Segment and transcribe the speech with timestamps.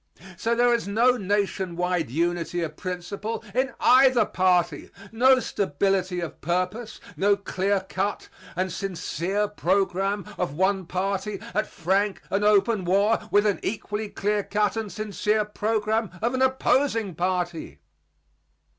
[0.35, 6.41] So there is no nation wide unity of principle in either party, no stability of
[6.41, 13.19] purpose, no clear cut and sincere program of one party at frank and open war
[13.29, 17.77] with an equally clear cut and sincere program of an opposing party.